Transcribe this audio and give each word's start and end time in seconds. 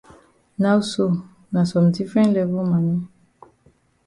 Now 0.57 0.79
so 0.79 1.05
na 1.51 1.61
some 1.63 1.91
different 1.91 2.33
level 2.33 2.63
mami. 2.71 2.97